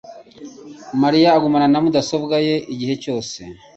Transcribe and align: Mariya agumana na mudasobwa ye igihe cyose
Mariya 1.01 1.29
agumana 1.37 1.67
na 1.71 1.79
mudasobwa 1.83 2.35
ye 2.47 2.55
igihe 2.73 2.93
cyose 3.03 3.39